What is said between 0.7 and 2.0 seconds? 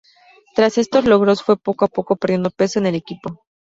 estos logros, fue poco a